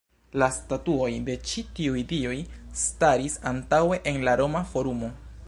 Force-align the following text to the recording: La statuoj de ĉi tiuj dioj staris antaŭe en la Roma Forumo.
La 0.43 0.45
statuoj 0.53 1.09
de 1.27 1.35
ĉi 1.51 1.65
tiuj 1.81 2.01
dioj 2.13 2.39
staris 2.85 3.37
antaŭe 3.53 4.01
en 4.15 4.29
la 4.31 4.39
Roma 4.43 4.67
Forumo. 4.75 5.17